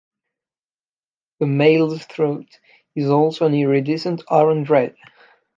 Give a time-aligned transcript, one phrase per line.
[1.39, 2.59] The male's throat
[2.95, 4.95] is also an iridescent orange-red.